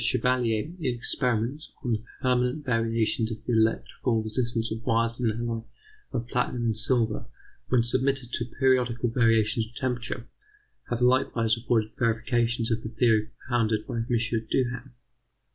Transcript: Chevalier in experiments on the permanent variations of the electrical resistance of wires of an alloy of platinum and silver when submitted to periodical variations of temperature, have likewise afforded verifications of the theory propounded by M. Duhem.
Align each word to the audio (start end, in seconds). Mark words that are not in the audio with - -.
Chevalier 0.03 0.63
in 0.79 0.95
experiments 0.95 1.69
on 1.83 1.91
the 1.93 2.03
permanent 2.21 2.65
variations 2.65 3.29
of 3.31 3.45
the 3.45 3.53
electrical 3.53 4.23
resistance 4.23 4.71
of 4.71 4.83
wires 4.83 5.19
of 5.19 5.29
an 5.29 5.37
alloy 5.39 5.61
of 6.11 6.27
platinum 6.27 6.63
and 6.65 6.75
silver 6.75 7.27
when 7.67 7.83
submitted 7.83 8.31
to 8.33 8.45
periodical 8.45 9.09
variations 9.09 9.67
of 9.67 9.75
temperature, 9.75 10.25
have 10.89 11.01
likewise 11.03 11.55
afforded 11.55 11.91
verifications 11.99 12.71
of 12.71 12.81
the 12.81 12.89
theory 12.89 13.27
propounded 13.45 13.85
by 13.85 13.97
M. 13.97 14.07
Duhem. 14.49 14.95